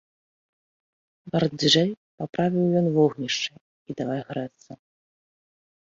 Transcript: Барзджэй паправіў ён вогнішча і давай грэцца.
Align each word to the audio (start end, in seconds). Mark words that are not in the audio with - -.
Барзджэй 1.35 1.89
паправіў 2.21 2.65
ён 2.83 2.87
вогнішча 2.97 3.53
і 3.59 3.91
давай 4.01 4.21
грэцца. 4.31 4.71